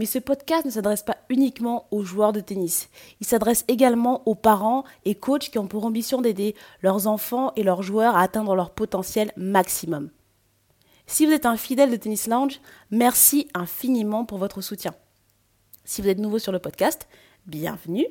[0.00, 2.88] Mais ce podcast ne s'adresse pas uniquement aux joueurs de tennis.
[3.20, 7.62] Il s'adresse également aux parents et coachs qui ont pour ambition d'aider leurs enfants et
[7.62, 10.08] leurs joueurs à atteindre leur potentiel maximum.
[11.06, 14.94] Si vous êtes un fidèle de Tennis Lounge, merci infiniment pour votre soutien.
[15.84, 17.06] Si vous êtes nouveau sur le podcast,
[17.44, 18.06] bienvenue.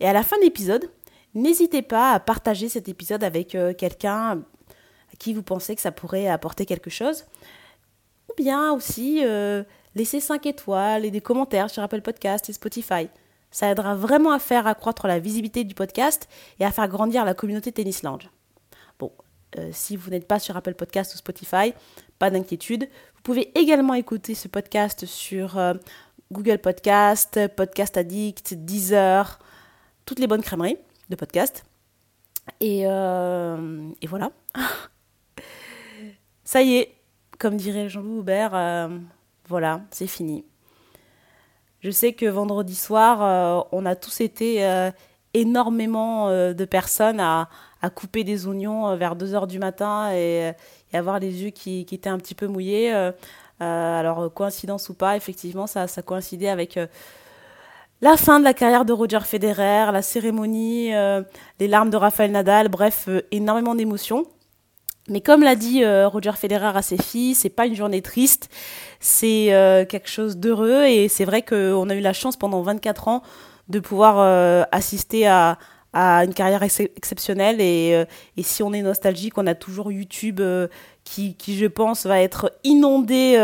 [0.00, 0.90] Et à la fin de l'épisode,
[1.34, 4.38] n'hésitez pas à partager cet épisode avec euh, quelqu'un
[5.12, 7.26] à qui vous pensez que ça pourrait apporter quelque chose.
[8.30, 9.62] Ou bien aussi euh,
[9.96, 13.08] laissez 5 étoiles et des commentaires sur Apple Podcast et Spotify.
[13.50, 16.28] Ça aidera vraiment à faire accroître la visibilité du podcast
[16.60, 18.28] et à faire grandir la communauté Tennis Lounge.
[18.98, 19.10] Bon,
[19.58, 21.72] euh, si vous n'êtes pas sur Apple Podcast ou Spotify,
[22.18, 22.84] pas d'inquiétude.
[23.14, 25.72] Vous pouvez également écouter ce podcast sur euh,
[26.30, 29.38] Google Podcast, Podcast Addict, Deezer,
[30.04, 30.76] toutes les bonnes crèmeries
[31.08, 31.64] de podcast.
[32.60, 34.30] Et, euh, voilà.
[36.44, 36.94] Ça y est,
[37.38, 38.54] comme dirait Jean-Louis Aubert,
[39.48, 40.44] voilà, c'est fini.
[41.80, 44.90] Je sais que vendredi soir, euh, on a tous été euh,
[45.34, 47.48] énormément euh, de personnes à,
[47.94, 50.50] couper des oignons vers 2h du matin et,
[50.92, 52.92] avoir les yeux qui, étaient un petit peu mouillés.
[53.60, 56.80] alors, coïncidence ou pas, effectivement, ça, ça coïncidait avec
[58.00, 62.68] la fin de la carrière de Roger Federer, la cérémonie, les larmes de Rafael Nadal,
[62.68, 64.26] bref, énormément d'émotions.
[65.08, 68.48] Mais comme l'a dit euh, Roger Federer à ses filles, c'est pas une journée triste,
[68.98, 73.08] c'est euh, quelque chose d'heureux et c'est vrai qu'on a eu la chance pendant 24
[73.08, 73.22] ans
[73.68, 75.58] de pouvoir euh, assister à,
[75.92, 78.04] à, une carrière exceptionnelle et,
[78.36, 80.40] et, si on est nostalgique, on a toujours YouTube
[81.04, 83.36] qui, qui, je pense, va être inondé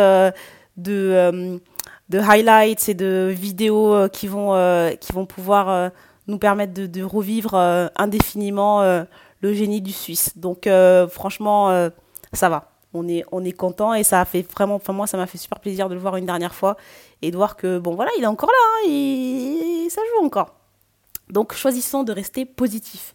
[0.77, 1.61] de,
[2.09, 4.53] de highlights et de vidéos qui vont,
[5.01, 5.91] qui vont pouvoir
[6.29, 7.55] nous permettre de, de revivre
[7.97, 9.05] indéfiniment
[9.43, 10.33] le génie du Suisse.
[10.37, 11.91] Donc euh, franchement, euh,
[12.33, 12.71] ça va.
[12.95, 15.39] On est, on est content et ça a fait vraiment, enfin moi ça m'a fait
[15.39, 16.77] super plaisir de le voir une dernière fois
[17.23, 20.55] et de voir que bon voilà, il est encore là hein, et, ça joue encore.
[21.31, 23.15] Donc choisissons de rester positif.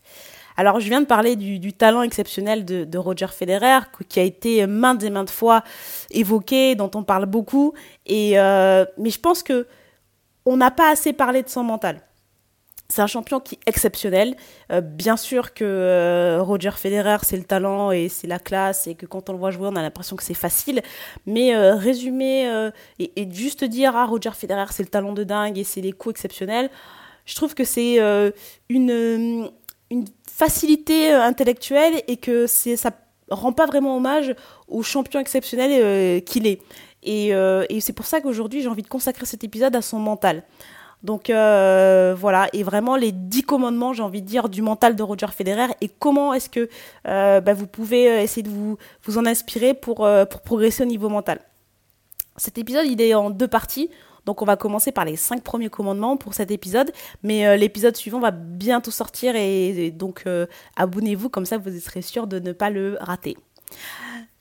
[0.56, 5.04] Alors je viens de parler du, talent exceptionnel de, Roger Federer qui a été maintes
[5.04, 5.64] et maintes fois
[6.10, 7.74] évoqué, dont on parle beaucoup.
[8.08, 9.68] Et euh, mais je pense que
[10.44, 12.02] on n'a pas assez parlé de son mental.
[12.90, 14.36] C'est un champion qui est exceptionnel.
[14.72, 18.96] Euh, bien sûr que euh, Roger Federer, c'est le talent et c'est la classe et
[18.96, 20.82] que quand on le voit jouer, on a l'impression que c'est facile.
[21.26, 25.64] Mais euh, résumer et, juste dire ah Roger Federer, c'est le talent de dingue et
[25.64, 26.70] c'est les coups exceptionnels,
[27.26, 28.00] je trouve que c'est
[28.70, 29.52] une,
[30.32, 32.92] facilité intellectuelle et que c'est ça
[33.30, 34.36] rend pas vraiment hommage
[34.68, 36.62] au champion exceptionnel qu'il est.
[37.04, 37.32] Et
[37.82, 40.44] c'est pour ça qu'aujourd'hui, j'ai envie de consacrer cet épisode à son mental.
[41.04, 45.04] Donc euh, voilà, et vraiment les dix commandements, j'ai envie de dire, du mental de
[45.04, 46.70] Roger Federer et comment est-ce que
[47.08, 48.78] euh, bah, vous pouvez euh, essayer de vous,
[49.18, 50.08] en inspirer pour,
[50.44, 51.40] progresser au niveau mental?
[52.36, 53.90] Cet épisode, il est en deux parties.
[54.26, 56.92] Donc on va commencer par les cinq premiers commandements pour cet épisode,
[57.24, 60.26] mais l'épisode suivant va bientôt sortir et, donc
[60.76, 63.38] abonnez-vous, comme ça vous serez sûr de ne pas le rater.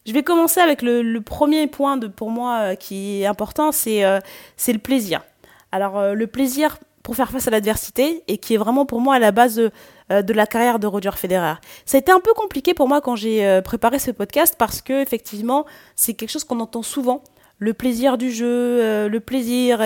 [0.04, 5.22] Je vais commencer avec le, premier point pour moi qui est important, c'est le plaisir.
[5.76, 9.16] Alors euh, le plaisir pour faire face à l'adversité et qui est vraiment pour moi
[9.16, 9.60] à la base
[10.10, 11.56] euh, de, la carrière de Roger Federer.
[11.84, 14.80] Ça a été un peu compliqué pour moi quand j'ai euh, préparé ce podcast parce
[14.80, 17.22] que effectivement c'est quelque chose qu'on entend souvent
[17.58, 19.82] le plaisir du jeu, le plaisir.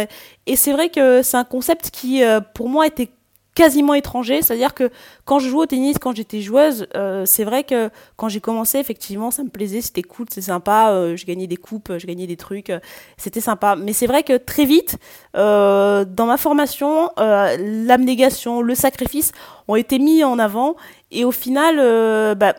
[0.47, 2.21] et c'est vrai que c'est un concept qui,
[2.53, 3.11] pour moi, était
[3.55, 4.43] quasiment étranger.
[4.43, 4.91] C'est-à-dire que
[5.25, 8.79] quand je jouais au tennis, quand j'étais joueuse, euh, c'est vrai que quand j'ai commencé,
[8.79, 10.91] effectivement, ça me plaisait, c'était cool, c'est sympa.
[10.91, 12.81] Euh, je gagnais des coupes, je gagnais des trucs, euh,
[13.17, 13.77] c'était sympa.
[13.77, 14.99] Mais c'est vrai que très vite,
[15.35, 19.33] dans ma formation, l'abnégation, le sacrifice
[19.69, 20.77] ont été mis en avant.
[21.11, 21.77] Et au final,
[22.37, 22.55] bah,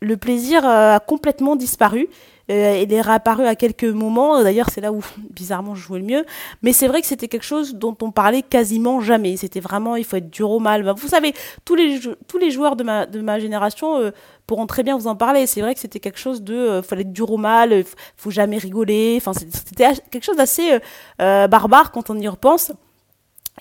[0.00, 2.08] le plaisir a complètement disparu.
[2.50, 4.42] Euh, il est réapparu à quelques moments.
[4.42, 6.24] D'ailleurs, c'est là où, bizarrement, je jouais le mieux.
[6.62, 9.36] Mais c'est vrai que c'était quelque chose dont on parlait quasiment jamais.
[9.36, 10.88] C'était vraiment, il faut être dur au mal.
[10.96, 11.34] Vous savez,
[11.64, 14.10] tous les, tous les joueurs de ma, de ma génération euh,
[14.46, 15.46] pourront très bien vous en parler.
[15.46, 17.84] C'est vrai que c'était quelque chose de, euh, fallait être dur au mal,
[18.16, 19.14] faut jamais rigoler.
[19.18, 20.78] Enfin, c'était quelque chose d'assez
[21.18, 22.72] barbare quand on y repense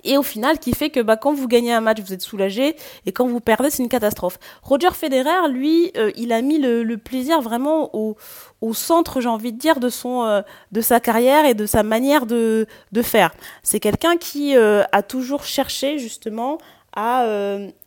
[0.04, 2.76] et au final qui fait que bah, quand vous gagnez un match vous êtes soulagé
[3.06, 4.40] et quand vous perdez c'est une catastrophe.
[4.64, 8.18] Roger Federer lui euh, il a mis le, plaisir vraiment au,
[8.62, 11.84] au centre j'ai envie de dire de son euh, de sa carrière et de sa
[11.84, 12.68] manière de,
[13.04, 13.34] faire.
[13.64, 16.58] C'est quelqu'un qui euh, a toujours cherché justement
[16.96, 17.26] à,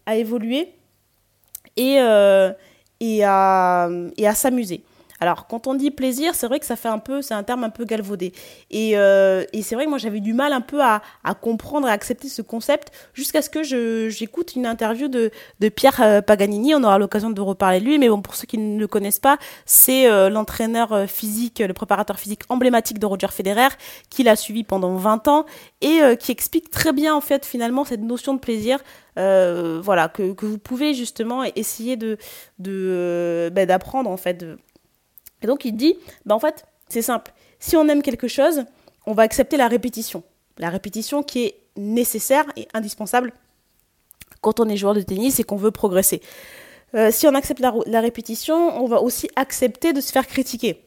[0.06, 0.72] à évoluer
[1.76, 1.98] et
[3.00, 3.88] et à
[4.34, 4.82] s'amuser.
[5.22, 7.62] Alors, quand on dit plaisir, c'est vrai que ça fait un peu, c'est un terme
[7.62, 8.32] un peu galvaudé.
[8.70, 11.86] Et, euh, et c'est vrai que moi, j'avais du mal un peu à, à comprendre
[11.86, 13.62] à accepter ce concept jusqu'à ce que
[14.08, 15.30] j'écoute une interview de,
[15.76, 16.74] Pierre euh, Paganini.
[16.74, 19.20] On aura l'occasion de reparler de lui, mais bon, pour ceux qui ne le connaissent
[19.20, 19.36] pas,
[19.66, 23.68] c'est euh, l'entraîneur physique, le préparateur physique emblématique de Roger Federer,
[24.08, 25.44] qu'il a suivi pendant 20 ans
[25.82, 28.78] et qui explique très bien, en fait, finalement, cette notion de plaisir.
[29.16, 32.16] Voilà, que, vous pouvez justement essayer de,
[32.58, 34.56] de ben, d'apprendre en fait, de,
[35.42, 35.96] et donc il dit,
[36.26, 37.32] bah en fait, c'est simple.
[37.58, 38.64] Si on aime quelque chose,
[39.06, 40.22] on va accepter la répétition.
[40.58, 43.32] La répétition qui est nécessaire et indispensable
[44.40, 46.22] quand on est joueur de tennis et qu'on veut progresser.
[46.94, 50.84] Euh, si on accepte la, répétition, on va aussi accepter de se faire critiquer.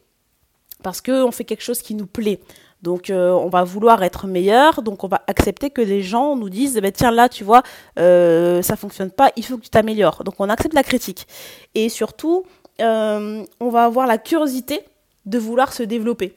[0.82, 2.40] Parce qu'on fait quelque chose qui nous plaît.
[2.82, 6.50] Donc euh, on va vouloir être meilleur, donc on va accepter que les gens nous
[6.50, 7.62] disent, bah, tiens là tu vois,
[7.98, 10.22] euh, ça fonctionne pas, il faut que tu t'améliores.
[10.22, 11.26] Donc on accepte la critique.
[11.74, 12.44] Et surtout,
[12.80, 14.80] euh, on va avoir la curiosité
[15.26, 16.36] de vouloir se développer.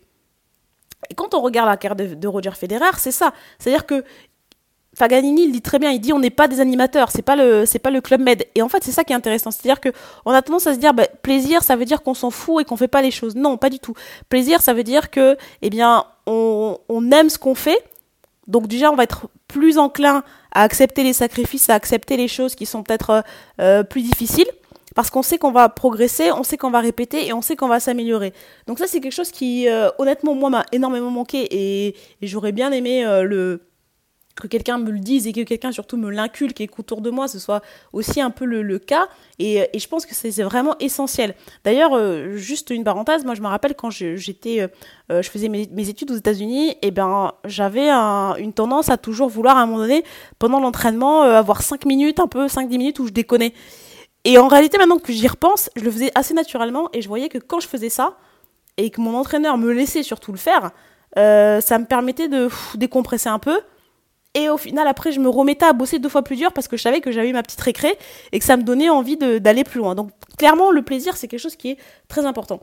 [1.10, 3.34] Et quand on regarde la carte de, Roger Federer, c'est ça.
[3.60, 4.04] C'est-à-dire que
[4.96, 7.68] Faganini il dit très bien, il dit on n'est pas des animateurs, c'est pas le
[7.68, 8.48] c'est pas le club med.
[8.56, 9.90] Et en fait c'est ça qui est intéressant, c'est-à-dire que
[10.26, 12.66] on a tendance à se dire bah, plaisir ça veut dire qu'on s'en fout et
[12.66, 13.36] qu'on fait pas les choses.
[13.36, 13.94] Non, pas du tout.
[14.28, 17.84] Plaisir ça veut dire que eh bien on, aime ce qu'on fait.
[18.48, 22.56] Donc déjà on va être plus enclin à accepter les sacrifices, à accepter les choses
[22.56, 23.24] qui sont peut-être
[23.62, 24.50] euh, plus difficiles
[24.98, 27.68] parce qu'on sait qu'on va progresser, on sait qu'on va répéter et on sait qu'on
[27.68, 28.34] va s'améliorer.
[28.66, 32.72] Donc ça c'est quelque chose qui euh, honnêtement moi m'a énormément manqué et, j'aurais bien
[32.72, 33.62] aimé euh, le
[34.42, 37.28] que quelqu'un me le dise et que quelqu'un surtout me l'inculque et qu'autour de moi
[37.28, 37.62] ce soit
[37.94, 39.08] aussi un peu le, cas
[39.38, 41.36] et, et, je pense que c'est vraiment essentiel.
[41.64, 44.68] D'ailleurs euh, juste une parenthèse, moi je me rappelle quand j'étais
[45.12, 49.62] je faisais mes, études aux États-Unis et ben j'avais une tendance à toujours vouloir à
[49.62, 50.04] un moment donné
[50.40, 53.54] pendant l'entraînement avoir 5 minutes un peu 5 10 minutes où je déconnais
[54.30, 57.30] et en réalité, maintenant que j'y repense, je le faisais assez naturellement et je voyais
[57.30, 58.18] que quand je faisais ça,
[58.76, 60.72] et que mon entraîneur me laissait surtout le faire,
[61.18, 63.58] euh, ça me permettait de décompresser un peu.
[64.34, 66.76] Et au final, après, je me remettais à bosser deux fois plus dur parce que
[66.76, 67.98] je savais que j'avais ma petite récré
[68.34, 69.96] et que ça me donnait envie d'aller plus loin.
[69.96, 71.78] Donc, clairement, le plaisir, c'est quelque chose qui est
[72.10, 72.60] très important.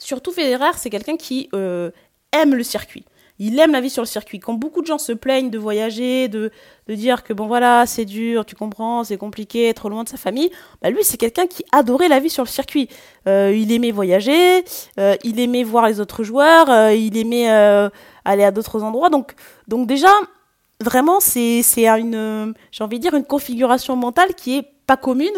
[0.00, 1.92] Surtout, Federer, c'est quelqu'un qui euh,
[2.32, 3.04] aime le circuit
[3.38, 4.38] il aime la vie sur le circuit.
[4.38, 6.50] Quand beaucoup de gens se plaignent de voyager, de,
[6.86, 10.16] de dire que bon voilà, c'est dur, tu comprends, c'est compliqué, être loin de sa
[10.16, 10.50] famille,
[10.82, 12.88] bah lui c'est quelqu'un qui adorait la vie sur le circuit.
[13.26, 14.64] Euh, il aimait voyager,
[14.98, 17.48] euh, il aimait voir les autres joueurs, euh, il aimait
[18.24, 19.10] aller à d'autres endroits.
[19.10, 19.34] Donc,
[19.68, 20.10] donc déjà,
[20.80, 22.54] vraiment, c'est une,
[22.92, 25.34] dire, une configuration mentale qui est pas commune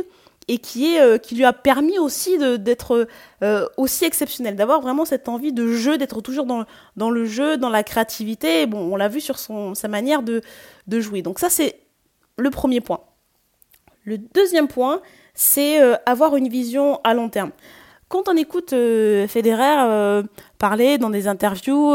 [0.49, 3.09] et qui, est, euh, qui lui a permis aussi d'être
[3.43, 7.71] euh, aussi exceptionnel, d'avoir vraiment cette envie de jeu, d'être toujours dans, le jeu, dans
[7.71, 8.67] la créativité.
[8.67, 10.43] bon, on l'a vu sur son, sa manière de,
[10.87, 11.23] de jouer.
[11.23, 11.81] Donc ça, c'est
[12.37, 13.01] le premier point.
[14.05, 15.01] Le deuxième point,
[15.35, 17.51] c'est euh, avoir une vision à long terme.
[18.09, 20.23] Quand on écoute Federer
[20.59, 21.93] parler dans des interviews,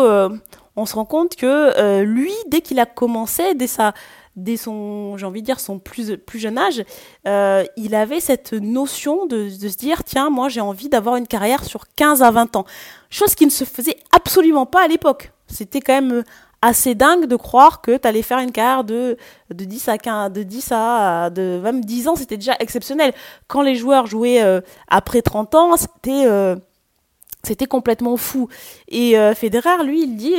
[0.76, 3.94] on se rend compte que lui, dès qu'il a commencé, dès sa
[4.36, 6.84] dès son, j'ai envie de dire, son plus, plus jeune âge,
[7.28, 11.28] euh, il avait cette notion de, de se dire, tiens, moi j'ai envie d'avoir une
[11.28, 12.66] carrière sur 15 à 20 ans.
[13.10, 15.32] Chose qui ne se faisait absolument pas à l'époque.
[15.48, 16.24] C'était quand même
[16.62, 19.18] assez dingue de croire que tu allais faire une carrière de,
[19.50, 23.14] de 10 à 15, de 10 à, de même 10 ans, c'était déjà exceptionnel.
[23.48, 26.56] Quand les joueurs jouaient euh, après 30 ans, c'était, euh,
[27.44, 28.48] c'était complètement fou.
[28.88, 30.36] Et Federer, lui, il dit,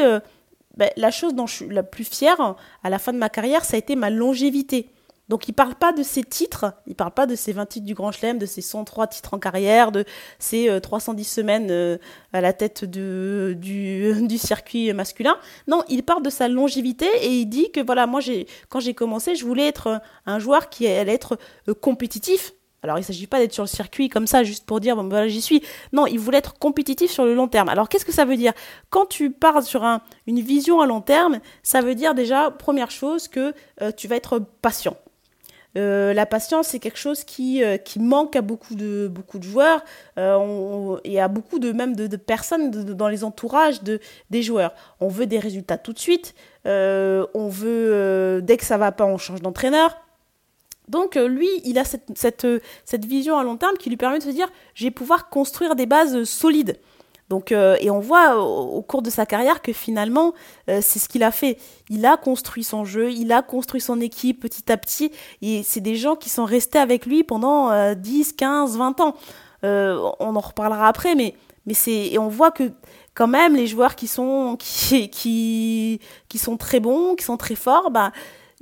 [0.76, 3.64] ben, la chose dont je suis la plus fière à la fin de ma carrière,
[3.64, 4.88] ça a été ma longévité.
[5.28, 7.94] Donc il parle pas de ses titres, il parle pas de ses 20 titres du
[7.94, 10.04] Grand Chelem, de ses 103 titres en carrière, de
[10.38, 11.96] ses 310 euh, semaines euh,
[12.32, 15.36] à la tête de, du, circuit masculin.
[15.68, 18.20] Non, il parle de sa longévité et il dit que voilà, moi
[18.68, 21.38] quand j'ai commencé, je voulais être un joueur qui allait être
[21.68, 22.52] euh, compétitif,
[22.82, 25.02] alors il ne s'agit pas d'être sur le circuit comme ça juste pour dire bon
[25.04, 25.62] ben voilà j'y suis.
[25.92, 27.68] Non, il voulait être compétitif sur le long terme.
[27.68, 28.52] Alors qu'est-ce que ça veut dire?
[28.90, 32.90] Quand tu pars sur un, une vision à long terme, ça veut dire déjà première
[32.90, 34.96] chose que euh, tu vas être patient.
[35.78, 39.44] Euh, la patience, c'est quelque chose qui, euh, qui manque à beaucoup de, beaucoup de
[39.44, 39.82] joueurs
[40.18, 44.74] et à beaucoup de, même de, personnes dans les entourages de, des joueurs.
[45.00, 46.34] On veut des résultats tout de suite.
[46.66, 49.96] on veut, dès que ça va pas, on change d'entraîneur.
[50.88, 51.84] Donc euh, lui, il a
[52.44, 55.28] euh, cette, vision à long terme qui lui permet de se dire, je vais pouvoir
[55.28, 56.78] construire des bases solides.
[57.28, 60.34] Donc, euh, et on voit au, cours de sa carrière que finalement,
[60.66, 61.56] c'est ce qu'il a fait.
[61.88, 65.80] Il a construit son jeu, il a construit son équipe petit à petit, et c'est
[65.80, 69.14] des gens qui sont restés avec lui pendant 10, 15, 20 ans.
[69.62, 71.34] on en reparlera après, mais,
[71.72, 72.70] c'est, et on voit que
[73.14, 75.08] quand même les joueurs qui sont, qui,
[76.28, 78.12] qui sont très bons, qui sont très forts, bah,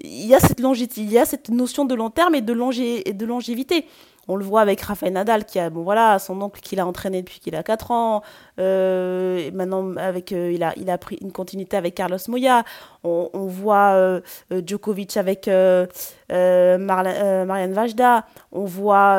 [0.02, 0.60] il y a cette
[0.96, 3.86] il y a cette notion de long terme et de, longé, de longévité.
[4.28, 7.22] on le voit avec Rafael Nadal, qui a, bon voilà, son oncle qu'il a entraîné
[7.22, 8.22] depuis qu'il a 4 ans.
[8.60, 12.64] Euh, maintenant, avec, euh, il, a, il a pris une continuité avec Carlos Moya.
[13.02, 15.48] On, voit euh, Djokovic avec
[16.28, 16.82] Marianne
[17.72, 18.26] Vajda.
[18.52, 19.16] On voit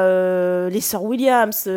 [0.69, 1.67] les sœurs Williams,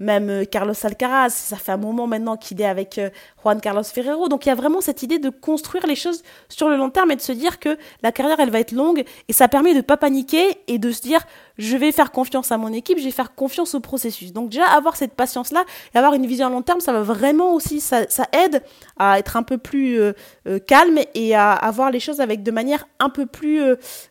[0.00, 1.30] même Carlos Alcaraz.
[1.30, 3.00] Ça fait un moment maintenant qu'il est avec
[3.42, 4.28] Juan Carlos Ferrero.
[4.28, 7.12] Donc il y a vraiment cette idée de construire les choses sur le long terme
[7.12, 9.04] et de se dire que la carrière, elle va être longue.
[9.28, 11.20] Et ça permet de ne pas paniquer et de se dire,
[11.58, 14.32] je vais faire confiance à mon équipe, je vais faire confiance au processus.
[14.32, 15.64] Donc déjà, avoir cette patience-là
[15.94, 17.11] et avoir une vision à long terme, ça va vraiment
[17.52, 18.62] aussi, ça, aide
[18.98, 20.12] à être un peu plus euh,
[20.46, 23.62] euh, calme et à, avoir les choses avec de manière un peu plus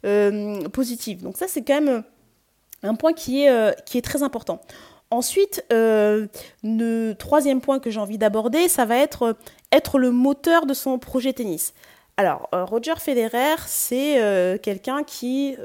[0.06, 1.22] euh, positive.
[1.22, 2.04] Donc ça, c'est quand même
[2.84, 4.62] un point qui est, qui est très important.
[5.12, 9.36] Ensuite, le troisième point que j'ai envie d'aborder, ça va être
[9.72, 11.74] être le moteur de son projet tennis.
[12.18, 15.56] Alors, Roger Federer, c'est quelqu'un qui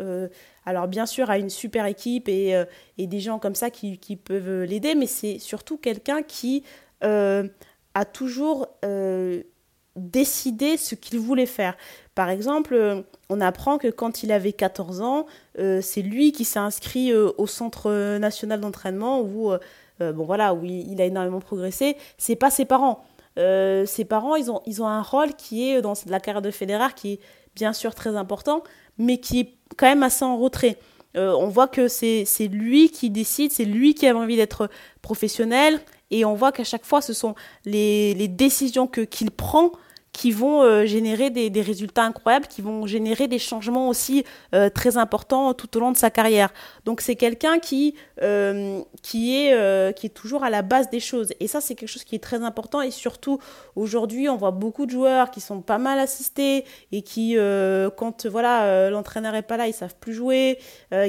[0.66, 2.61] alors bien sûr, a une super équipe et,
[2.99, 6.64] des gens comme ça qui, qui peuvent l'aider, mais c'est surtout quelqu'un qui
[7.03, 9.43] a toujours euh,
[9.97, 11.75] décidé ce qu'il voulait faire.
[12.15, 13.00] Par exemple, euh,
[13.31, 15.26] on apprend que quand il avait 14 ans,
[15.57, 19.50] c'est lui qui s'est inscrit au Centre national d'entraînement où,
[20.00, 21.97] bon, voilà, où il, a énormément progressé.
[22.19, 23.03] C'est pas ses parents.
[23.37, 26.93] ses parents, ils ont, ils ont un rôle qui est dans la carrière de Federer
[26.95, 27.21] qui est
[27.55, 28.62] bien sûr très important,
[28.99, 30.79] mais qui est quand même assez en retrait.
[31.15, 34.69] on voit que c'est lui qui décide, c'est lui qui a envie d'être
[35.00, 37.35] professionnel, et on voit qu'à chaque fois, ce sont
[37.65, 39.73] les, les décisions que, qu'il prend
[40.17, 44.71] qui vont euh, générer des, des, résultats incroyables, qui vont générer des changements aussi euh,
[44.71, 46.55] très importants tout au long de sa carrière.
[46.87, 51.35] Donc c'est quelqu'un qui, euh, qui, est, qui est toujours à la base des choses.
[51.39, 52.81] Et ça, c'est quelque chose qui est très important.
[52.81, 53.41] Et surtout,
[53.75, 57.37] aujourd'hui, on voit beaucoup de joueurs qui sont pas mal assistés et qui,
[57.97, 60.59] quand voilà, l'entraîneur est pas là, ils savent plus jouer,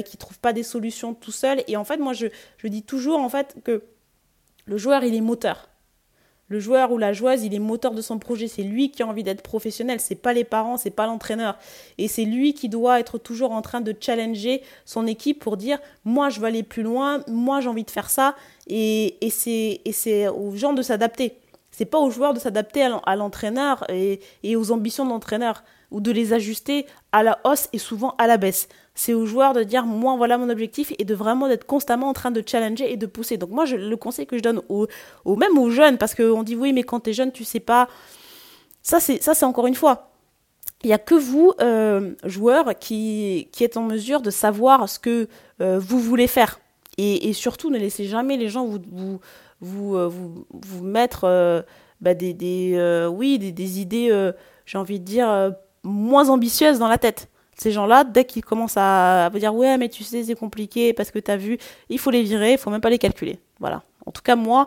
[0.04, 1.62] qui trouvent pas des solutions tout seuls.
[1.66, 2.26] Et en fait, moi, je,
[2.58, 3.82] je dis toujours en fait que
[4.68, 5.70] le joueur, il est moteur.
[6.48, 8.48] Le joueur ou la joueuse, il est moteur de son projet.
[8.48, 9.98] C'est lui qui a envie d'être professionnel.
[9.98, 11.56] C'est pas les parents, c'est pas l'entraîneur.
[11.96, 15.78] Et c'est lui qui doit être toujours en train de challenger son équipe pour dire
[16.04, 18.34] moi je veux aller plus loin, moi j'ai envie de faire ça.
[18.66, 21.38] Et, c'est aux gens de s'adapter.
[21.70, 26.00] C'est pas aux joueurs de s'adapter à l'entraîneur et, et aux ambitions de l'entraîneur ou
[26.00, 28.68] de les ajuster à la hausse et souvent à la baisse
[28.98, 32.12] c'est aux joueurs de dire moi voilà mon objectif et de vraiment d'être constamment en
[32.12, 33.36] train de challenger et de pousser.
[33.36, 34.88] Donc moi le conseil que je donne aux,
[35.24, 37.88] même aux jeunes parce qu'on dit oui mais quand tu es jeune tu sais pas
[38.82, 40.08] ça c'est ça c'est encore une fois
[40.84, 45.00] il n'y a que vous, euh, joueurs, qui, qui êtes en mesure de savoir ce
[45.00, 45.28] que
[45.60, 46.60] euh, vous voulez faire.
[46.98, 49.20] Et, surtout, ne laissez jamais les gens vous, vous,
[49.60, 51.64] vous, euh, vous, mettre
[52.00, 54.32] bah, des, des oui, des, des idées,
[54.66, 57.28] j'ai envie de dire, moins ambitieuses dans la tête.
[57.56, 61.10] Ces gens-là, dès qu'ils commencent à, vous dire ouais mais tu sais c'est compliqué parce
[61.10, 61.58] que tu as vu,
[61.88, 63.38] il faut les virer, il faut même pas les calculer.
[63.58, 63.82] Voilà.
[64.06, 64.66] En tout cas moi,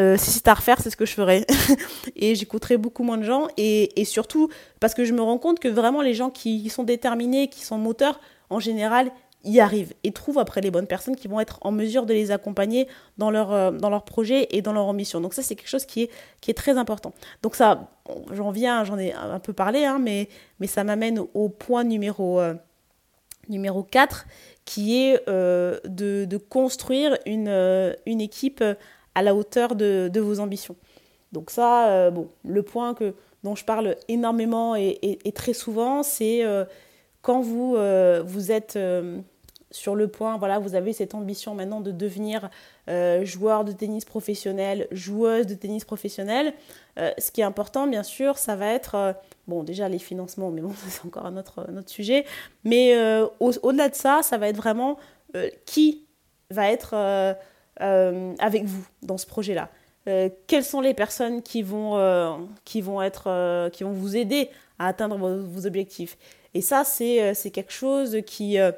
[0.00, 1.44] euh, si c'est à refaire, c'est ce que je ferais.
[2.16, 3.48] et j'écouterais beaucoup moins de gens.
[3.56, 4.48] Et, et, surtout,
[4.80, 7.78] parce que je me rends compte que vraiment, les gens qui sont déterminés, qui sont
[7.78, 9.10] moteurs, en général,
[9.44, 12.30] y arrivent et trouvent après les bonnes personnes qui vont être en mesure de les
[12.30, 15.20] accompagner dans leur, euh, dans leur projet et dans leur ambition.
[15.20, 17.12] Donc ça, c'est quelque chose qui est, qui est très important.
[17.42, 17.88] Donc ça,
[18.32, 20.28] j'en viens, j'en ai un peu parlé, hein, mais,
[20.60, 22.54] mais ça m'amène au point numéro, euh,
[23.48, 24.26] numéro 4,
[24.64, 28.62] qui est euh, de, de, construire une, une équipe
[29.14, 30.76] à la hauteur de, de vos ambitions.
[31.32, 33.14] Donc ça, bon, le point que,
[33.44, 36.42] dont je parle énormément et, et très souvent, c'est
[37.28, 39.18] quand vous, euh, vous êtes euh,
[39.70, 42.48] sur le point, voilà, vous avez cette ambition maintenant de devenir
[42.88, 46.54] euh, joueur de tennis professionnel, joueuse de tennis professionnel,
[46.96, 49.14] ce qui est important, bien sûr, ça va être,
[49.46, 52.24] bon, déjà les financements, mais bon, c'est encore un autre, sujet,
[52.64, 52.96] mais
[53.40, 54.96] au-delà de ça, ça va être vraiment
[55.66, 56.06] qui
[56.50, 57.36] va être
[57.76, 59.68] avec vous dans ce projet-là.
[60.46, 65.18] quelles sont les personnes qui vont, qui vont, être, qui vont vous aider à atteindre
[65.18, 66.16] vos objectifs?
[66.54, 68.72] Et ça, c'est euh, quelque chose qui, euh,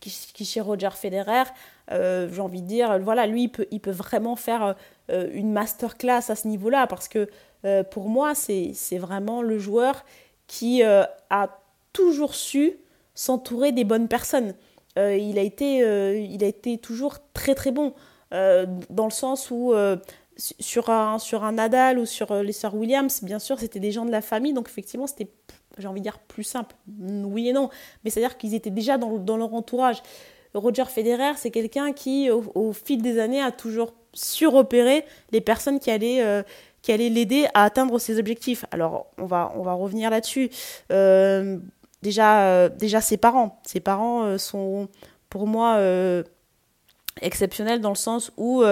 [0.00, 1.44] qui, qui, chez Roger Federer,
[1.90, 4.76] euh, j'ai envie de dire, voilà, lui, il peut, il peut vraiment faire
[5.08, 7.28] une masterclass à ce niveau-là, parce que
[7.90, 10.04] pour moi, c'est vraiment le joueur
[10.46, 11.60] qui a
[11.92, 12.78] toujours su
[13.14, 14.54] s'entourer des bonnes personnes.
[14.96, 15.78] il, a été,
[16.24, 17.94] il a été toujours très très bon,
[18.30, 19.74] dans le sens où
[20.36, 24.06] sur un, sur un Nadal ou sur les sœurs Williams, bien sûr, c'était des gens
[24.06, 25.28] de la famille, donc effectivement, c'était
[25.78, 27.70] j'ai envie de dire plus simple, oui et non,
[28.04, 30.02] mais c'est-à-dire qu'ils étaient déjà dans, dans, leur entourage.
[30.54, 35.80] Roger Federer, c'est quelqu'un qui, au, fil des années, a toujours su repérer les personnes
[35.80, 36.42] qui allaient, euh,
[36.82, 38.64] qui l'aider à atteindre ses objectifs.
[38.70, 40.50] Alors, on va, on va revenir là-dessus.
[40.90, 41.58] Euh,
[42.02, 43.60] déjà, euh, déjà, ses parents.
[43.64, 44.88] Ses parents sont,
[45.30, 45.80] pour moi,
[47.22, 48.62] exceptionnels dans le sens où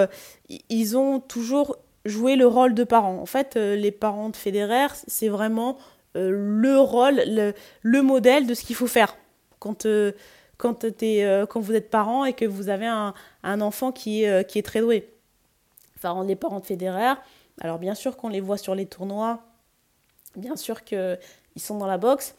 [0.69, 3.17] ils ont toujours joué le rôle de parents.
[3.19, 5.77] En fait, les parents de Federer, c'est vraiment
[6.15, 7.21] le rôle,
[7.83, 9.17] le, modèle de ce qu'il faut faire
[9.59, 9.87] quand,
[10.57, 13.13] quand, quand vous êtes parent et que vous avez un,
[13.61, 15.09] enfant qui, qui est très doué.
[15.97, 17.13] Enfin, les parents de Federer,
[17.59, 19.43] alors bien sûr qu'on les voit sur les tournois,
[20.35, 21.17] bien sûr qu'ils
[21.57, 22.35] sont dans la boxe,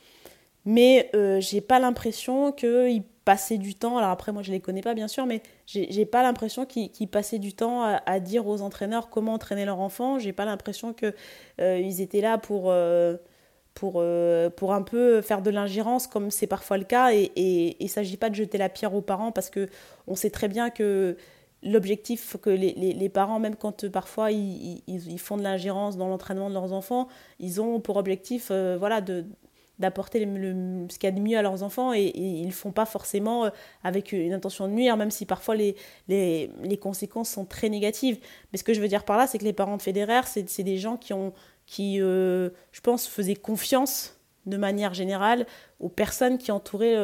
[0.65, 3.99] mais euh, j'ai pas l'impression qu'ils passaient du temps.
[3.99, 7.39] Alors après, moi je les connais pas bien sûr, mais j'ai pas l'impression qu'ils passaient
[7.39, 10.19] du temps à, dire aux entraîneurs comment entraîner leur enfant.
[10.19, 11.15] J'ai pas l'impression qu'ils
[11.61, 12.71] euh, étaient là pour.
[12.71, 13.17] Euh,
[13.75, 14.05] pour,
[14.57, 18.17] pour un peu faire de l'ingérence comme c'est parfois le cas et, il ne s'agit
[18.17, 19.69] pas de jeter la pierre aux parents parce que
[20.07, 21.17] on sait très bien que
[21.63, 26.09] l'objectif que les, les, parents, même quand euh, parfois ils, ils, font de l'ingérence dans
[26.09, 29.25] l'entraînement de leurs enfants, ils ont pour objectif euh, voilà, de,
[29.79, 32.85] d'apporter ce qu'il y a de mieux à leurs enfants et, ils ne font pas
[32.85, 33.51] forcément euh,
[33.85, 35.77] avec une intention de nuire, même si parfois les,
[36.09, 38.19] les, les, conséquences sont très négatives.
[38.51, 40.63] Mais ce que je veux dire par là, c'est que les parents de Federer, c'est,
[40.63, 41.33] des gens qui, ont,
[41.73, 45.47] qui je pense, faisaient confiance de manière générale
[45.81, 46.97] aux personnes qui entouraient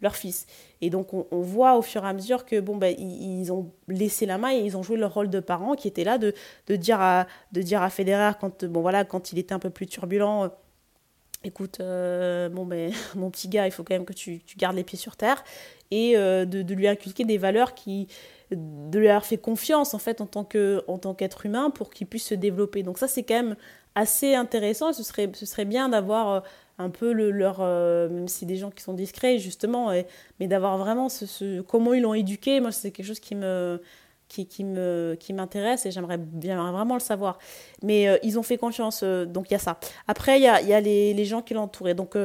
[0.00, 0.46] leur fils.
[0.82, 4.24] Et donc on, voit au fur et à mesure que bon ben ils, ont laissé
[4.24, 6.32] la main et ils ont joué leur rôle de parents qui était là de,
[6.68, 9.68] de dire à de dire à Federer quand bon voilà quand il était un peu
[9.68, 10.48] plus turbulent euh,
[11.44, 14.84] écoute euh, bon ben mon petit gars il faut quand même que tu, gardes les
[14.84, 15.44] pieds sur terre
[15.90, 18.08] et euh, de, de, lui inculquer des valeurs qui
[18.50, 21.90] de lui avoir fait confiance en fait en tant que en tant qu'être humain pour
[21.90, 23.56] qu'il puisse se développer donc ça c'est quand même
[23.94, 26.44] assez intéressant ce serait ce serait bien d'avoir
[26.80, 29.92] un peu le, leur, euh, même si des gens qui sont discrets justement,
[30.38, 31.08] mais d'avoir vraiment
[31.68, 33.80] comment ils l'ont éduqué, moi c'est quelque chose qui me
[34.28, 37.38] qui, qui me qui m'intéresse et j'aimerais bien vraiment le savoir.
[37.82, 39.78] Mais euh, ils ont fait confiance, euh, donc il y a ça.
[40.08, 42.16] Après il y a, y a les, les, gens qui l'entouraient, donc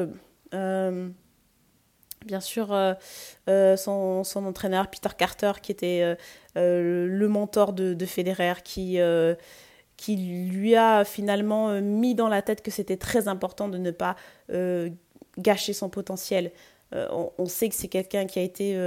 [2.26, 2.68] bien sûr
[3.48, 6.16] son, son, entraîneur Peter Carter qui était
[6.56, 9.00] le mentor de, de Federer qui
[9.98, 13.92] qui lui a finalement euh, mis dans la tête que c'était très important de ne
[13.92, 14.16] pas
[14.52, 14.90] euh,
[15.38, 16.52] gâcher son potentiel.
[16.94, 18.78] Euh, on, sait que c'est quelqu'un qui a été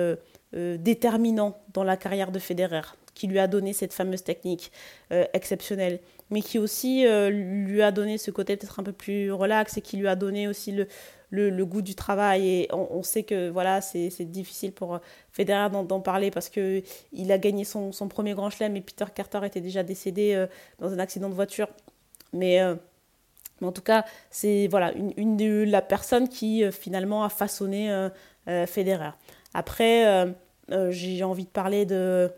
[0.52, 2.82] déterminant dans la carrière de Federer,
[3.14, 4.72] qui lui a donné cette fameuse technique
[5.10, 9.80] exceptionnelle, mais qui aussi lui a donné ce côté peut-être un peu plus relax et
[9.80, 10.86] qui lui a donné aussi le,
[11.30, 12.48] le, goût du travail.
[12.48, 14.98] Et on, sait que voilà, c'est difficile pour euh,
[15.32, 19.06] Federer d'en parler parce que il a gagné son, son, premier grand chelem et Peter
[19.14, 20.46] Carter était déjà décédé euh,
[20.78, 21.68] dans un accident de voiture.
[22.32, 22.74] Mais, euh,
[23.60, 28.08] mais en tout cas, c'est voilà, une, une, de la personne qui finalement a façonné
[28.66, 29.10] Federer.
[29.52, 30.34] Après,
[30.90, 32.30] j'ai envie de parler de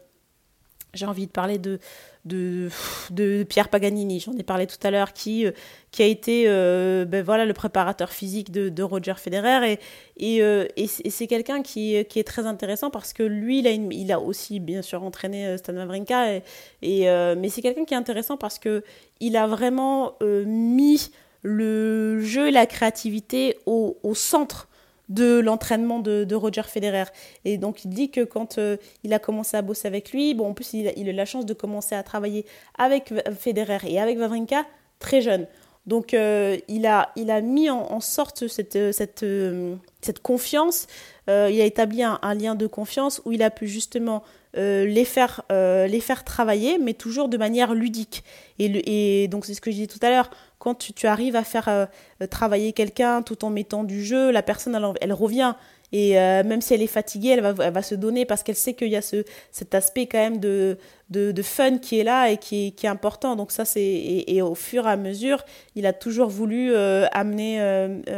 [0.94, 1.78] j'ai envie de parler de,
[2.24, 2.68] de,
[3.10, 5.52] de Pierre Paganini, j'en ai parlé tout à l'heure, qui, euh,
[5.90, 9.78] qui a été euh, ben voilà, le préparateur physique de, Roger Federer.
[10.16, 13.70] Et, euh, et c'est quelqu'un qui, qui est très intéressant parce que lui, il a,
[13.70, 16.40] il a aussi bien sûr entraîné Stan Wawrinka.
[16.82, 21.10] Et mais c'est quelqu'un qui est intéressant parce qu'il a vraiment mis
[21.42, 24.68] le jeu et la créativité au, au centre
[25.10, 27.04] de l'entraînement de, Roger Federer.
[27.44, 30.48] Et donc il dit que quand euh, il a commencé à bosser avec lui, bon
[30.48, 32.46] en plus il a, eu la chance de commencer à travailler
[32.78, 34.64] avec Federer et avec Wawrinka
[34.98, 35.46] très jeune.
[35.86, 40.86] Donc euh, il, a, il a mis en, sorte cette, cette, euh, cette confiance,
[41.28, 46.00] il a établi un, lien de confiance où il a pu justement les, faire, les
[46.00, 48.24] faire travailler, mais toujours de manière ludique.
[48.58, 51.42] Et, et donc c'est ce que je disais tout à l'heure, quand tu, arrives à
[51.42, 51.86] faire euh,
[52.28, 55.54] travailler quelqu'un tout en mettant du jeu, la personne, elle, revient.
[55.92, 58.56] Et euh, même si elle est fatiguée, elle va, elle va se donner parce qu'elle
[58.56, 60.78] sait qu'il y a ce, cet aspect quand même de,
[61.10, 63.36] de, fun qui est là et qui est, qui est important.
[63.36, 67.60] Donc ça, c'est et, au fur et à mesure, il a toujours voulu euh, amener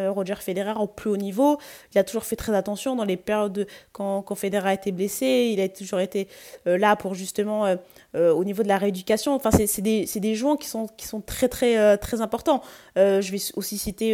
[0.08, 1.58] Roger Federer au plus haut niveau.
[1.94, 5.50] Il a toujours fait très attention dans les périodes quand, quand Federer a été blessé.
[5.52, 6.28] Il a toujours été
[6.66, 7.76] là pour justement
[8.14, 9.34] euh, au niveau de la rééducation.
[9.34, 12.62] Enfin, c'est des, des joueurs qui sont, qui sont très, très, euh, très importants.
[12.98, 14.12] Euh, je vais aussi citer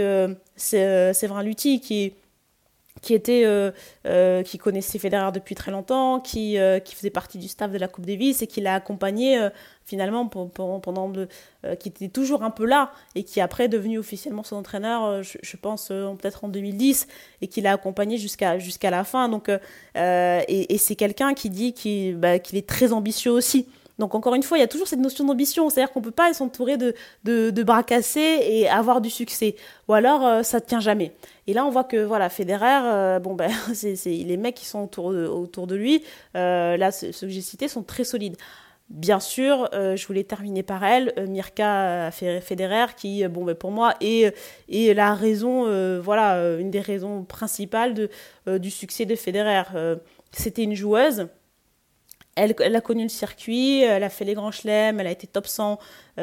[0.56, 2.14] Séverin Lutti, qui
[3.02, 3.44] qui était
[4.44, 8.06] qui connaissait Federer depuis très longtemps, qui, qui faisait partie du staff de la Coupe
[8.06, 9.48] Davis et qui l'a accompagné
[9.84, 11.12] finalement pendant
[11.78, 15.56] qui était toujours un peu là et qui après est devenu officiellement son entraîneur, je,
[15.56, 17.08] pense peut-être en 2010
[17.40, 19.28] et qui l'a accompagné jusqu'à jusqu'à la fin.
[19.28, 19.50] Donc
[19.94, 21.74] et, c'est quelqu'un qui dit
[22.16, 23.66] bah, qu'il est très ambitieux aussi.
[23.98, 26.10] Donc encore une fois, il y a toujours cette notion d'ambition, c'est-à-dire qu'on ne peut
[26.10, 29.56] pas s'entourer de, de, bras cassés et avoir du succès,
[29.88, 31.12] ou alors euh, ça ne tient jamais.
[31.48, 34.84] Et là, on voit que voilà, Federer, euh, bon ben, c'est, les mecs qui sont
[34.84, 36.04] autour de, autour de lui,
[36.36, 38.36] euh, là, ceux que j'ai cités sont très solides.
[38.88, 44.34] Bien sûr, je voulais terminer par elle, Mirka Federer, qui, bon, ben, pour moi, est,
[44.70, 48.08] est la raison, voilà, une des raisons principales de,
[48.56, 49.64] du succès de Federer.
[50.32, 51.28] C'était une joueuse
[52.38, 55.46] elle, a connu le circuit, elle a fait les grands chelems, elle a été top
[55.46, 55.78] 100,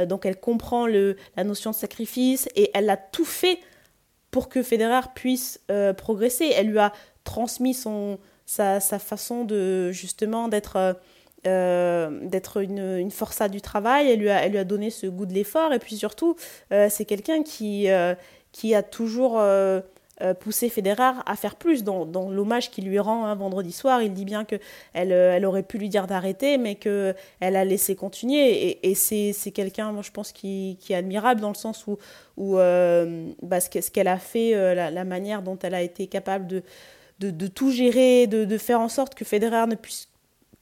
[0.08, 3.60] donc elle comprend la notion de sacrifice et elle a tout fait
[4.32, 5.62] pour que Federer puisse
[5.98, 6.52] progresser.
[6.56, 7.78] Elle lui a transmis
[8.46, 10.98] sa, façon de justement d'être
[11.46, 12.10] euh,
[12.62, 13.12] une, une
[13.50, 16.36] du travail, elle lui, a, donné ce goût de l'effort, et puis surtout,
[16.72, 18.16] euh, c'est quelqu'un euh,
[18.52, 19.42] qui a toujours
[20.40, 21.84] poussé Federer à faire plus.
[21.84, 24.62] Dans, l'hommage qu'il lui rend hein, vendredi soir, il dit bien qu'elle
[24.94, 30.02] elle aurait pu lui dire d'arrêter, mais qu'elle a laissé continuer, et, c'est, quelqu'un, moi
[30.04, 31.98] je pense, qui, est admirable dans le sens où,
[32.38, 36.48] où bah, ce, qu'elle a fait, la, manière dont elle a été capable
[37.20, 40.08] de, tout gérer, de, de faire en sorte que Federer ne puisse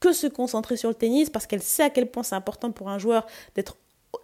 [0.04, 2.90] que se concentrer sur le tennis parce qu'elle sait à quel point c'est important pour
[2.90, 3.76] un joueur d'être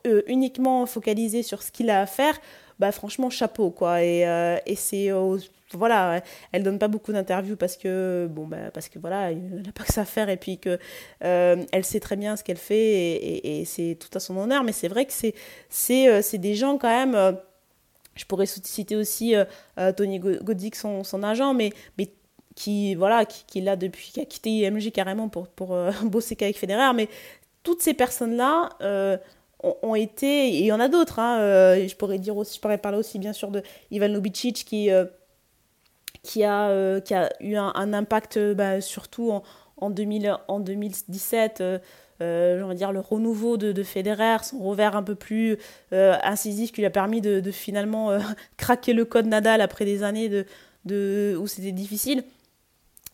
[0.07, 2.39] euh, uniquement focalisé sur ce qu'il a à faire,
[2.81, 4.03] bah franchement chapeau quoi.
[4.03, 5.11] Et, euh, et c'est
[5.73, 9.71] voilà, elle donne pas beaucoup d'interviews parce que bon bah parce que voilà, elle n'a
[9.73, 10.81] pas que ça à faire et puis que
[11.23, 13.15] euh, elle sait très bien ce qu'elle fait
[13.47, 14.65] et, c'est tout à son honneur.
[14.65, 17.37] Mais c'est vrai que c'est des gens quand même.
[18.17, 19.35] je pourrais citer aussi
[19.97, 21.71] Tony Godzik, son, agent, mais
[22.55, 26.59] qui voilà qui, l'a depuis qui a quitté IMG carrément pour, pour euh, bosser qu'avec
[26.59, 27.09] Federer mais
[27.63, 29.17] toutes ces personnes là euh,
[29.63, 32.61] ont, été et il y en a d'autres hein, euh, je pourrais dire aussi je
[32.61, 34.89] pourrais parler aussi bien sûr de Ivan Lubicic qui
[36.23, 39.43] qui a qui a eu un, impact bah, surtout en,
[39.77, 41.63] en, 2000, en 2017
[42.23, 45.57] euh, on dire le renouveau de, de, Federer, son revers un peu plus
[45.91, 48.11] incisif qui lui a permis de, finalement
[48.57, 50.45] craquer le code Nadal après des années de,
[50.85, 52.25] de, où c'était difficile.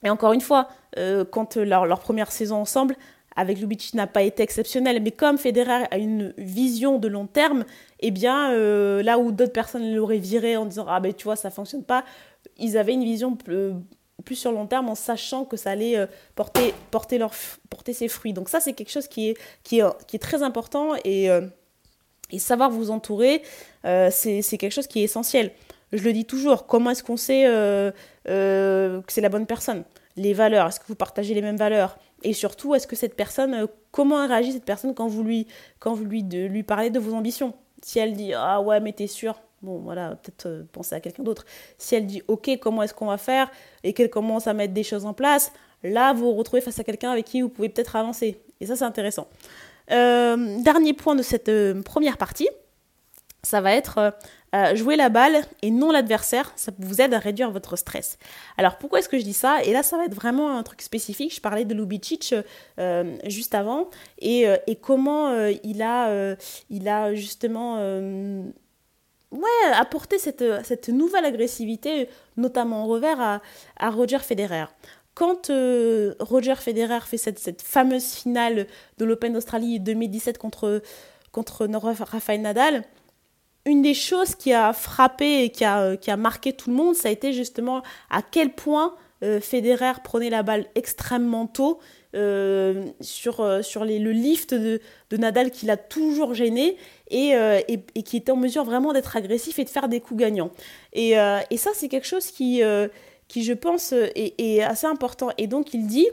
[0.05, 2.97] Et encore une fois, euh, quand leur, première saison ensemble,
[3.37, 7.65] avec Lubitsch n'a pas été exceptionnelle, mais comme Federer a une vision de long terme,
[8.01, 11.37] eh bien, euh, là où d'autres personnes l'auraient viré en disant Ah ben tu vois,
[11.37, 12.05] ça fonctionne pas,
[12.57, 13.73] ils avaient une vision plus,
[14.25, 17.21] plus sur long terme en sachant que ça allait euh, porter, porter,
[17.71, 18.33] porter ses fruits.
[18.33, 21.29] Donc, ça, c'est quelque chose qui est, qui est, très important et,
[22.31, 23.43] et savoir vous entourer,
[23.85, 25.53] c'est quelque chose qui est essentiel.
[25.93, 27.91] Je le dis toujours, comment est-ce qu'on sait euh,
[28.29, 29.85] euh, que c'est la bonne personne?
[30.17, 31.99] Les valeurs, est-ce que vous partagez les mêmes valeurs?
[32.27, 35.47] Et surtout, est-ce que cette personne, euh, comment réagit cette personne quand vous lui,
[35.79, 37.55] quand vous lui, de, lui parlez de vos ambitions?
[37.83, 39.41] Si elle dit Ah ouais, mais t'es sûr?
[39.63, 41.45] Bon, voilà, peut-être penser à quelqu'un d'autre.
[41.79, 43.49] Si elle dit Ok, comment est-ce qu'on va faire?
[43.85, 45.53] Et qu'elle commence à mettre des choses en place,
[45.85, 48.41] là, vous vous retrouvez face à quelqu'un avec qui vous pouvez peut-être avancer.
[48.61, 49.29] Et ça, c'est intéressant.
[49.89, 51.51] dernier point de cette
[51.85, 52.49] première partie,
[53.47, 54.13] ça va être
[54.55, 58.19] euh, jouer la balle et non l'adversaire, ça vous aide à réduire votre stress.
[58.57, 59.63] Alors pourquoi est-ce que je dis ça?
[59.65, 61.35] Et là, ça va être vraiment un truc spécifique.
[61.35, 62.35] Je parlais de Lubicic
[62.79, 66.37] euh, juste avant et, euh, comment il, a,
[66.71, 67.81] il a justement
[69.33, 73.43] ouais, apporté cette, cette nouvelle agressivité, notamment en revers, à,
[73.79, 74.67] à Roger Federer
[75.15, 75.51] quand
[76.21, 78.67] Roger Federer fait cette, cette fameuse finale
[78.99, 80.83] de l'Open d'Australie 2017 contre,
[81.33, 82.85] contre Rafael Nadal,
[83.67, 86.77] une des choses qui a frappé et qui a, euh, qui a marqué tout le
[86.77, 91.81] monde, ça a été justement à quel point euh, Federer prenait la balle extrêmement tôt
[92.15, 96.77] euh, sur, sur le lift de, de Nadal qui l'a toujours gêné
[97.11, 97.33] et,
[97.69, 100.51] et, qui était en mesure vraiment d'être agressif et de faire des coups gagnants.
[100.93, 101.15] Et,
[101.57, 102.63] ça, c'est quelque chose qui,
[103.29, 105.29] qui je pense, est, est, assez important.
[105.37, 106.09] Et donc, il dit,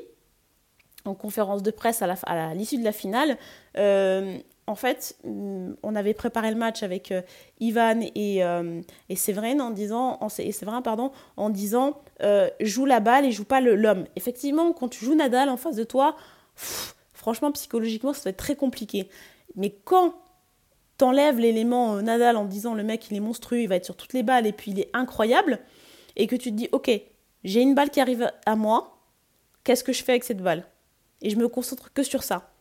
[1.06, 3.38] en conférence de presse à l'issue de la finale,
[4.68, 7.22] en fait, mm, on avait préparé le match avec euh,
[7.60, 8.82] Ivan et, euh,
[9.16, 10.20] Séverine en disant,
[10.84, 14.06] pardon, en disant euh, joue la balle et joue pas l'homme.
[14.16, 16.16] Effectivement, quand tu joues Nadal en face de toi,
[17.14, 19.10] franchement, psychologiquement, ça va être très compliqué.
[19.56, 20.16] Mais quand
[20.98, 24.14] t'enlèves l'élément Nadal en disant le mec il est monstrueux, il va être sur toutes
[24.14, 25.60] les balles et puis il est incroyable,
[26.16, 26.90] et que tu te dis ok,
[27.44, 28.98] j'ai une balle qui arrive à moi,
[29.64, 30.66] qu'est-ce que je fais avec cette balle?
[31.22, 32.53] Et je me concentre que sur ça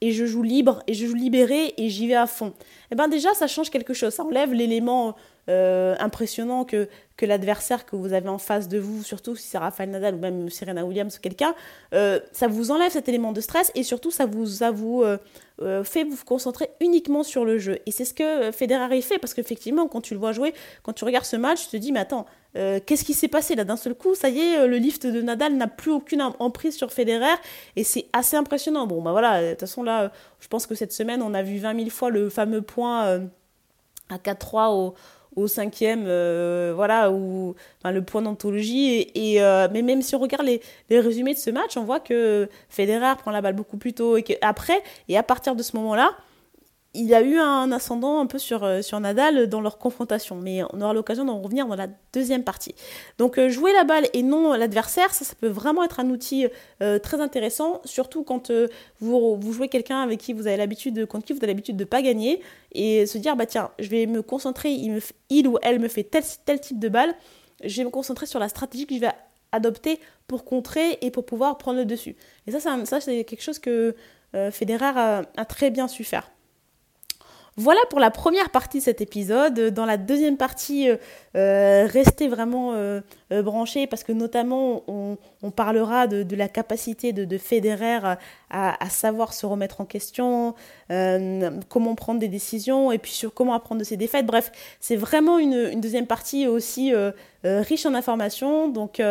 [0.00, 2.52] et je joue libre et je joue libéré et j'y vais à fond.
[2.90, 5.16] Eh ben déjà ça change quelque chose, ça enlève l'élément
[5.48, 9.58] euh, impressionnant que, que l'adversaire que vous avez en face de vous, surtout si c'est
[9.58, 11.54] Rafael Nadal ou même Serena Williams ou quelqu'un,
[11.92, 15.84] euh, ça vous enlève cet élément de stress et surtout ça vous, ça vous euh,
[15.84, 17.78] fait vous concentrer uniquement sur le jeu.
[17.84, 21.04] Et c'est ce que Federer fait parce qu'effectivement quand tu le vois jouer, quand tu
[21.04, 22.24] regardes ce match, tu te dis mais attends,
[22.56, 23.64] euh, qu'est-ce qui s'est passé là?
[23.64, 26.76] D'un seul coup Ça y est, euh, le lift de Nadal n'a plus aucune emprise
[26.76, 27.36] sur Federer
[27.76, 28.86] et c'est assez impressionnant.
[28.86, 31.58] Bon, bah voilà, de toute façon là, je pense que cette semaine on a vu
[31.58, 33.20] 20 000 fois le fameux point euh,
[34.08, 34.94] à 4-3 au,
[35.38, 36.04] au cinquième,
[36.74, 39.10] voilà, ou enfin, le point d'anthologie.
[39.14, 39.40] Et,
[39.72, 43.14] mais même si on regarde les, les, résumés de ce match, on voit que Federer
[43.18, 46.10] prend la balle beaucoup plus tôt et qu'après, et à partir de ce moment-là,
[46.94, 50.62] il a eu un ascendant un peu sur, euh, sur Nadal dans leur confrontation, mais
[50.72, 52.74] on aura l'occasion d'en revenir dans la deuxième partie.
[53.18, 56.46] Donc euh, jouer la balle et non l'adversaire, ça, peut vraiment être un outil
[56.82, 58.50] euh, très intéressant, surtout quand
[59.00, 61.84] vous, vous jouez quelqu'un avec qui vous avez l'habitude, contre qui vous avez l'habitude de
[61.84, 62.40] pas gagner,
[62.72, 66.24] et se dire bah tiens, je vais me concentrer, il, ou elle me fait tel,
[66.46, 67.14] tel type de balle,
[67.62, 69.12] je vais me concentrer sur la stratégie que je vais
[69.52, 72.16] adopter pour contrer et pour pouvoir prendre le dessus.
[72.46, 73.94] Et ça, ça c'est quelque chose que
[74.50, 76.30] Federer a très bien su faire.
[77.58, 79.58] Voilà pour la première partie de cet épisode.
[79.74, 80.96] Dans la deuxième partie, euh,
[81.34, 87.36] euh, restez vraiment euh, branchés parce que notamment on, parlera de, la capacité de, de
[87.36, 87.98] Federer
[88.48, 90.54] à, savoir se remettre en question,
[90.88, 94.26] comment prendre des décisions et puis sur comment apprendre de ses défaites.
[94.26, 96.92] Bref, c'est vraiment une, deuxième partie aussi
[97.42, 98.68] riche en informations.
[98.68, 99.02] Donc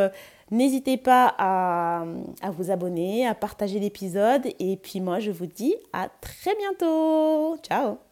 [0.50, 2.06] N'hésitez pas à,
[2.42, 4.48] à, vous abonner, à partager l'épisode.
[4.60, 7.58] Et puis moi, je vous dis à très bientôt.
[7.58, 8.07] Ciao